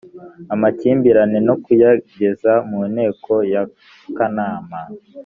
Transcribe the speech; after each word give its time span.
amakimbirane 0.53 1.37
no 1.47 1.55
kuyageza 1.63 2.51
mu 2.69 2.79
nteko 2.91 3.33
ya 3.53 3.63
kanama 4.15 4.79